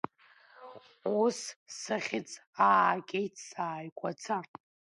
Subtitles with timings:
[1.21, 1.39] Ус
[1.79, 2.29] сыхьӡ
[2.67, 4.37] аагеит сааигәаӡа.